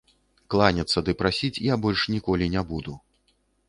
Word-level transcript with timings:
Кланяцца 0.53 1.03
ды 1.11 1.15
прасіць 1.21 1.61
я 1.71 1.79
больш 1.87 2.09
ніколі 2.17 2.53
не 2.59 2.69
буду. 2.75 3.01